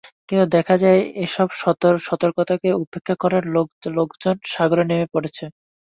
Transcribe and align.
কিন্তু 0.29 0.45
দেখা 0.55 0.75
যায়, 0.83 1.01
এসব 1.25 1.47
সতর্কতাকে 2.05 2.69
উপেক্ষা 2.83 3.15
করে 3.23 3.37
লোকজন 3.95 4.35
সাগরে 4.51 4.83
নেমে 4.85 5.07
পড়ছে। 5.13 5.43